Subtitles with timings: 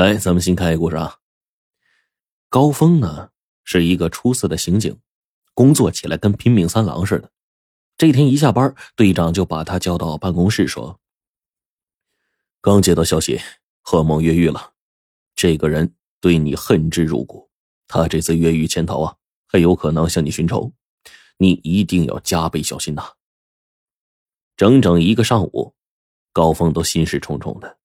[0.00, 1.18] 来，咱们新开一个故事啊。
[2.48, 3.32] 高峰呢
[3.64, 4.98] 是一个出色的刑警，
[5.52, 7.30] 工作起来跟拼命三郎似的。
[7.98, 10.98] 这天一下班，队长就把他叫到办公室说
[12.62, 13.42] ：“刚接到消息，
[13.82, 14.72] 贺某越狱了。
[15.34, 17.50] 这个人对你恨之入骨，
[17.86, 19.14] 他这次越狱潜逃啊，
[19.46, 20.72] 很有可能向你寻仇，
[21.36, 23.04] 你一定要加倍小心呐。”
[24.56, 25.74] 整整一个上午，
[26.32, 27.79] 高峰都心事重重的。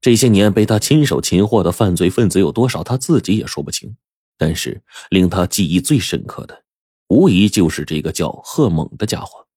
[0.00, 3.96] 这些年被他亲手擒获的犯罪分子有多少，他自己也说不清。
[4.36, 6.62] 但是令他记忆最深刻的，
[7.08, 9.48] 无疑就是这个叫贺猛的家伙。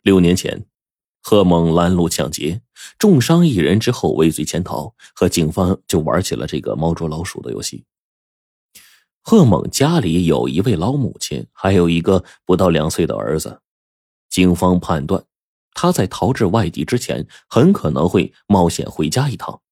[0.00, 0.64] 六年前，
[1.20, 2.62] 贺猛拦路抢劫，
[2.98, 7.84] 重伤一人之后畏罪潜逃，和警方就玩起了这个猫捉老鼠的游戏。
[9.20, 13.60] 贺猛家里有一位老母亲，还有一个不到两岁的儿子，
[14.30, 15.22] 警方判断。
[15.80, 19.62] 他在逃至外地之前，很可能会冒险回家一趟。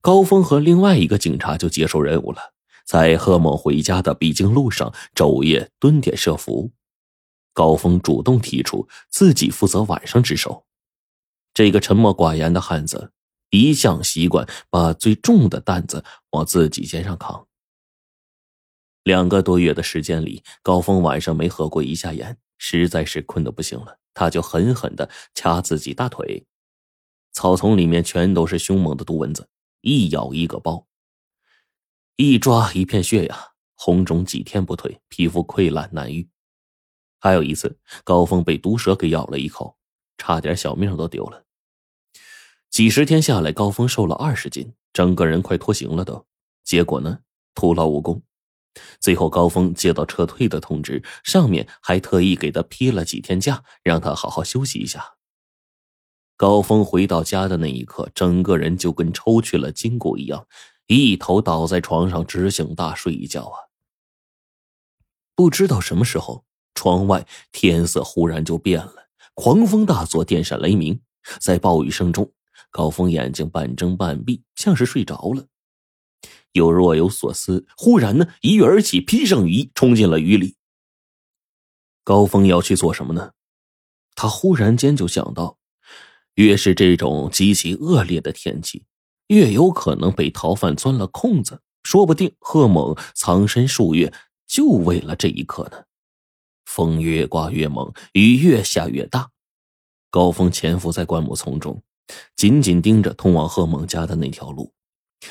[0.00, 2.54] 高峰和另外一个警察就接受任务了，
[2.86, 6.70] 在贺某回家的必经路上昼夜蹲点设伏。
[7.52, 10.64] 高峰主动提出自己负责晚上值守。
[11.52, 13.10] 这个沉默寡言的汉子
[13.50, 17.48] 一向习惯把最重的担子往自己肩上扛。
[19.02, 23.98] 两个多月的时间里，高峰晚上没合过一下眼，实在是困得不行了。
[24.12, 26.44] 他就狠狠的掐自己大腿，
[27.32, 29.48] 草丛里面全都是凶猛的毒蚊子，
[29.80, 30.88] 一咬一个包，
[32.16, 36.28] 一抓一片血呀，红肿几天不退，皮肤溃烂难愈。
[37.20, 39.78] 还有一次，高峰被毒蛇给咬了一口，
[40.16, 41.44] 差点小命都丢了。
[42.70, 46.26] 几十天下来，高峰瘦了二十斤，整个人快脱形了都。
[46.64, 47.20] 结果呢，
[47.54, 48.20] 徒劳无功。
[49.00, 55.14] 最后，高峰接到撤退的通知，上面还特意给他批了几天假，让他好好休息一下。
[56.36, 60.46] 高峰回到家的那一刻，整个人就跟抽去了筋骨一样，
[60.86, 63.58] 一头倒在床上，只想大睡一觉啊！
[65.34, 66.44] 不知道什么时候，
[66.74, 71.00] 窗外天色忽然就变了，狂风大作，电闪雷鸣，
[71.40, 72.32] 在暴雨声中，
[72.70, 75.44] 高峰眼睛半睁半闭，像是睡着了。
[76.52, 80.56] 又若有所思，忽然呢，一跃而起，披上雨衣，冲进了雨里。
[82.04, 83.32] 高峰要去做什么呢？
[84.14, 85.58] 他忽然间就想到，
[86.34, 88.84] 越是这种极其恶劣的天气，
[89.28, 91.60] 越有可能被逃犯钻了空子。
[91.84, 94.12] 说不定贺猛藏身数月，
[94.46, 95.84] 就为了这一刻呢。
[96.66, 99.30] 风越刮越猛，雨越下越大。
[100.10, 101.82] 高峰潜伏在灌木丛中，
[102.36, 104.72] 紧紧盯着通往贺猛家的那条路。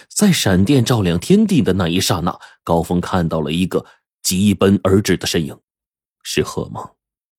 [0.10, 3.86] 在闪电照亮天地的那一刹那，高峰看到了一个
[4.24, 5.58] 疾奔而至的身影，
[6.24, 6.84] 是贺猛，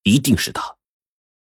[0.03, 0.75] 一定是他。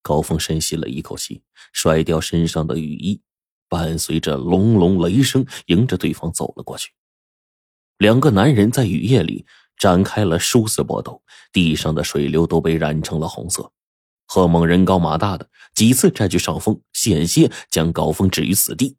[0.02, 3.22] 高峰深吸了一口气，甩掉身上的雨衣，
[3.70, 6.92] 伴随着隆隆雷声，迎着对方走了过去。
[7.98, 9.46] 两个男人在雨夜里
[9.78, 13.72] 展开了殊死搏斗，地上的水流都被染成了红色。
[14.26, 18.98] 贺猛人高马大的，几次占据上风，险些将高峰置于死地。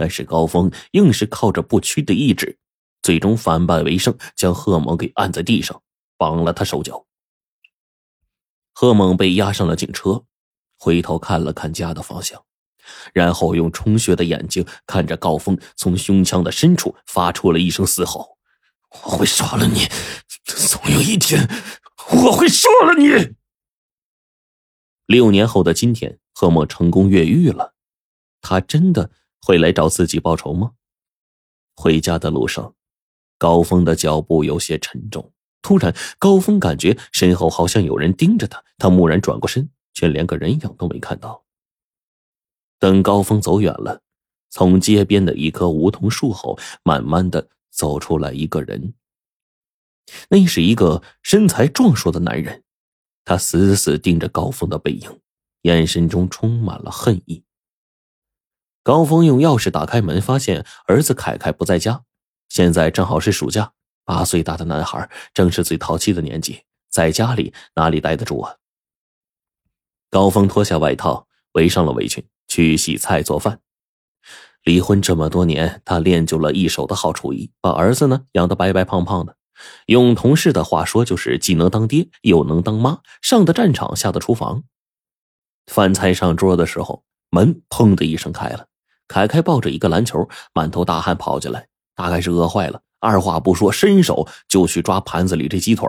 [0.00, 2.58] 但是高峰硬是靠着不屈的意志，
[3.02, 5.82] 最终反败为胜，将贺猛给按在地上，
[6.16, 7.04] 绑了他手脚。
[8.72, 10.24] 贺猛被押上了警车，
[10.78, 12.42] 回头看了看家的方向，
[13.12, 18.38] 然后用充血的眼睛看着高峰，从胸腔的深处发出了一声嘶吼
[19.04, 19.86] ：“我会杀了你，
[20.46, 21.46] 总有一天
[22.10, 23.34] 我会杀了你。”
[25.04, 27.74] 六年后的今天，贺猛成功越狱了，
[28.40, 29.10] 他真的。
[29.42, 30.72] 会来找自己报仇吗？
[31.76, 32.74] 回家的路上，
[33.38, 35.32] 高峰的脚步有些沉重。
[35.62, 41.44] 突然，高峰感觉身后好像有人盯着他，他蓦然转过身，却连个人影都没看到。
[42.78, 44.00] 等高峰走远了，
[44.48, 48.94] 从街边的一棵梧桐树后，慢慢的走出来一个人。
[50.28, 52.62] 那是一个身材壮硕的男人，
[53.24, 55.20] 他死死盯着高峰的背影，
[55.62, 57.44] 眼神中充满了恨意。
[58.90, 62.02] 高峰用钥匙打开门，发现儿子凯凯不在家。
[62.48, 63.70] 现在正好是暑假，
[64.04, 68.56] 八岁大的男孩正是最淘气的年纪，在家里哪里待得住啊？
[70.10, 73.60] 高峰脱下外套，围上了围裙，去洗菜做饭。
[74.64, 79.36] 离婚这么多年，他练就了一手的好厨艺，把儿子呢养得白白胖胖的。
[79.86, 84.64] 用同事的话说，就是既能当爹，又能当妈，上的战场，下的厨房。
[85.68, 88.66] 饭菜上桌的时候，门砰的一声开了。
[89.10, 91.66] 凯凯抱着一个篮球，满头大汗跑进来，
[91.96, 95.84] 大概是饿坏了，二话不说，伸手就去抓盘子里这鸡腿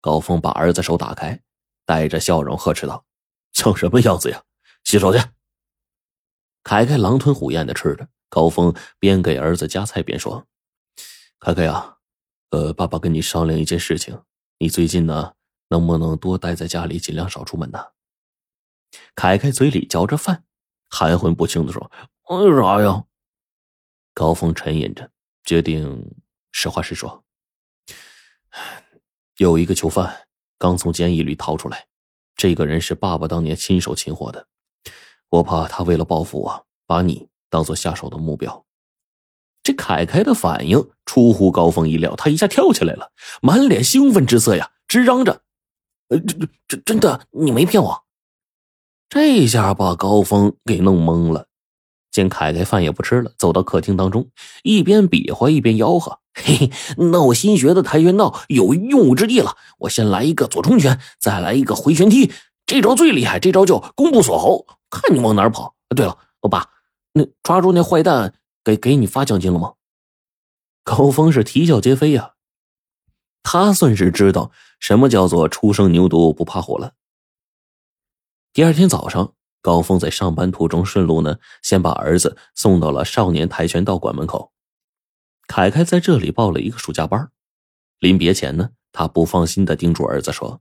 [0.00, 1.42] 高峰把儿子手打开，
[1.84, 3.04] 带着笑容呵斥道
[3.52, 4.40] ：“像什么样子呀？
[4.84, 5.20] 洗手去！”
[6.62, 10.46] 凯凯狼吞虎咽的吃着，高峰边给儿子夹菜边说
[11.40, 11.96] ：“凯凯呀，
[12.50, 14.16] 呃，爸爸跟你商量一件事情，
[14.58, 15.32] 你最近呢，
[15.70, 17.80] 能不能多待在家里，尽量少出门呢？”
[19.16, 20.44] 凯凯嘴里嚼着饭，
[20.88, 21.90] 含混不清的说
[22.28, 23.04] ：“为啥呀？”
[24.14, 25.10] 高峰沉吟着，
[25.44, 26.16] 决定
[26.52, 27.24] 实话实说
[29.38, 30.26] ：“有一个囚犯
[30.58, 31.86] 刚从监狱里逃出来，
[32.36, 34.46] 这个人是爸爸当年亲手擒获的，
[35.28, 38.66] 我怕他为了报复我，把你。”当做下手的目标，
[39.62, 43.10] 这凯凯的反应出乎高峰意料，他一下跳起来了，
[43.40, 45.40] 满脸兴奋之色呀，直嚷着
[46.08, 46.36] ：“呃，这
[46.68, 48.04] 这真的，你没骗我！”
[49.08, 51.48] 这下把高峰给弄懵了。
[52.10, 54.30] 见凯凯饭也不吃了，走到客厅当中，
[54.62, 59.56] 一边比划一边吆喝：“嘿嘿，那我新学的跆拳道有用武之地了！
[59.78, 62.32] 我先来一个左冲拳，再来一个回旋踢，
[62.66, 65.74] 这招最厉害，这招叫弓步锁喉，看你往哪跑！
[65.94, 66.70] 对了，我爸。”
[67.12, 69.74] 那抓住那坏蛋，给给你发奖金了吗？
[70.84, 72.34] 高峰是啼笑皆非呀，
[73.42, 76.92] 他算是知道什么叫做初生牛犊不怕虎了。
[78.52, 84.52] 第二天早上，高峰在上班途中顺路呢，先把儿子送到了少年跆拳道馆门口。
[85.46, 87.30] 凯凯在这里报了一个暑假班，
[87.98, 90.60] 临别前呢，他不放心的叮嘱儿子说：“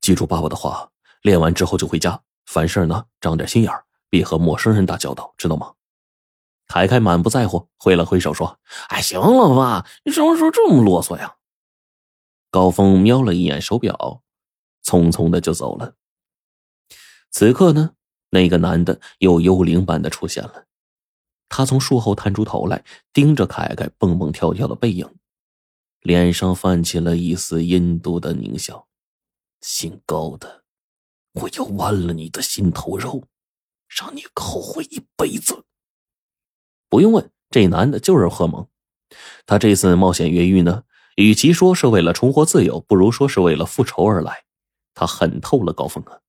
[0.00, 0.90] 记住爸爸的话，
[1.22, 5.74] 练完之后就回家，凡事呢长点心眼儿。”别和陌生人打交道，知道吗？
[6.66, 8.58] 凯凯满不在乎，挥了挥手说
[8.88, 11.36] ：“哎，行了吧，你什么时候这么啰嗦呀？”
[12.50, 14.22] 高峰瞄了一眼手表，
[14.82, 15.96] 匆匆的就走了。
[17.30, 17.90] 此刻呢，
[18.30, 20.66] 那个男的又幽灵般的出现了，
[21.48, 25.08] 他从树后探出头来，盯着凯凯蹦蹦跳跳的背影，
[26.00, 28.86] 脸上泛起了一丝阴毒的狞笑
[29.62, 30.64] ：“姓高的，
[31.32, 33.24] 我要剜了你的心头肉！”
[33.88, 35.64] 让你后悔一辈子。
[36.90, 38.68] 不用问，这男的就是贺蒙。
[39.46, 40.84] 他这次冒险越狱呢，
[41.16, 44.44] 与其说是为了重获自由，不如说是为了复仇而来。
[44.92, 46.20] 他恨透了高峰啊！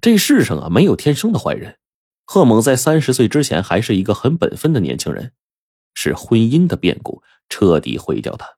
[0.00, 1.78] 这世上啊，没有天生的坏人。
[2.24, 5.32] 贺猛在三十岁之前还是一个很本分的年轻人，
[5.94, 8.48] 是婚姻的变故彻底毁掉他。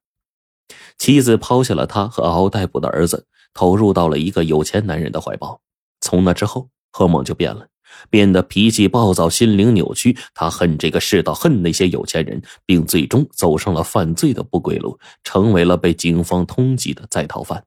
[0.98, 5.60] 妻子抛下了他和嗷嗷待哺的儿子，投入到了一个有钱男人的怀抱。
[6.00, 7.68] 从那之后，贺猛就变了。
[8.08, 10.16] 变得脾气暴躁，心灵扭曲。
[10.32, 17.64] 他恨这个世道，恨那些有钱人，并最终走上了犯罪的不归路，成为了被警方通缉的在逃犯。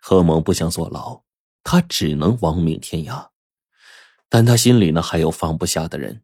[0.00, 1.22] 贺猛不想坐牢，
[1.70, 3.28] 他只能亡命天涯。
[4.30, 6.22] 但他心里呢，还有放不下的人。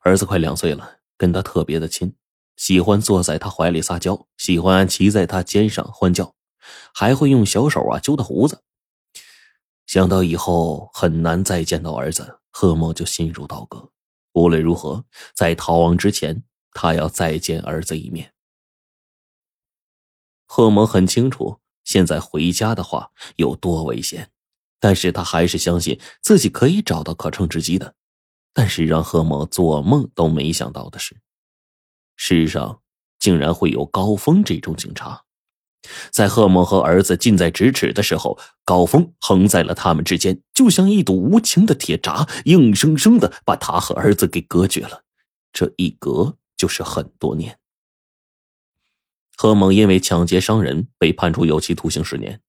[0.00, 2.16] 儿子快两岁了，跟他特别的亲，
[2.56, 6.34] 喜欢坐在他怀里撒娇，喜欢骑在他肩上欢叫，
[6.94, 8.62] 还会用小手啊揪他胡子。
[9.84, 13.90] 想到以后很难再见到儿子，贺某就心如刀割。
[14.32, 15.04] 无论如何，
[15.34, 16.42] 在逃亡之前，
[16.72, 18.32] 他要再见儿子一面。
[20.46, 24.30] 贺某很清楚现在回家的话有多危险，
[24.80, 27.94] 但是他还是相信自己可以找到可乘之机的。
[28.52, 31.16] 但是让贺某做梦都没想到的是，
[32.16, 32.80] 世上
[33.18, 35.24] 竟然会有高峰这种警察。
[36.10, 45.04] 在贺某和儿子近在咫尺的时候，高峰横在了他们之间，就像一堵无情的铁闸，硬生生的把他和儿子给隔绝了。
[45.52, 47.58] 这一隔就是很多年。
[49.36, 52.40] 贺某因为抢劫伤人被判处有期徒刑十年，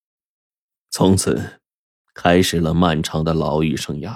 [0.89, 1.59] 从此
[2.17, 4.11] 开始了漫长的牢狱生涯。